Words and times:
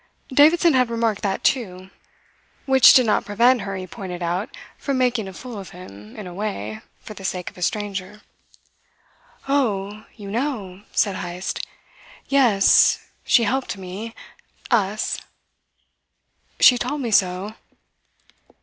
Davidson 0.33 0.73
had 0.73 0.89
remarked 0.89 1.21
that, 1.21 1.43
too. 1.43 1.91
Which 2.65 2.93
did 2.95 3.05
not 3.05 3.23
prevent 3.23 3.61
her, 3.61 3.75
he 3.75 3.85
pointed 3.85 4.23
out, 4.23 4.49
from 4.75 4.97
making 4.97 5.27
a 5.27 5.31
fool 5.33 5.59
of 5.59 5.69
him, 5.77 6.15
in 6.15 6.25
a 6.25 6.33
way, 6.33 6.81
for 7.01 7.13
the 7.13 7.23
sake 7.23 7.51
of 7.51 7.57
a 7.59 7.61
stranger. 7.61 8.23
"Oh! 9.47 10.05
You 10.15 10.31
know!" 10.31 10.81
said 10.91 11.17
Heyst. 11.17 11.59
"Yes, 12.27 13.05
she 13.25 13.43
helped 13.43 13.77
me 13.77 14.15
us." 14.71 15.19
"She 16.59 16.79
told 16.79 17.01
me 17.01 17.11
so. 17.11 17.53